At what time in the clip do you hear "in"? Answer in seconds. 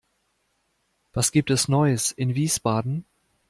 2.11-2.33